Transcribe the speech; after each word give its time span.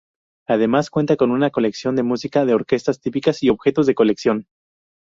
Además, 0.47 0.89
cuenta 0.89 1.15
con 1.15 1.29
una 1.29 1.51
colección 1.51 1.95
de 1.95 2.01
música 2.01 2.43
de 2.43 2.55
orquestas 2.55 2.99
típicas 3.01 3.43
y 3.43 3.49
objetos 3.51 3.85
de 3.85 3.93
colección. 3.93 4.47